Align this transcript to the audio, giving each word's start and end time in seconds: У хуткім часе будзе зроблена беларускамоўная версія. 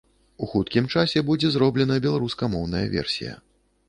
У 0.45 0.47
хуткім 0.51 0.85
часе 0.93 1.21
будзе 1.27 1.51
зроблена 1.55 1.97
беларускамоўная 2.05 2.81
версія. 2.95 3.35